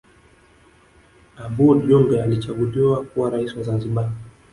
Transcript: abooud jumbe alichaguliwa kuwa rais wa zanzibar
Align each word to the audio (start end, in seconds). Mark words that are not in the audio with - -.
abooud 1.43 1.83
jumbe 1.87 2.21
alichaguliwa 2.23 3.03
kuwa 3.05 3.29
rais 3.29 3.55
wa 3.55 3.63
zanzibar 3.63 4.11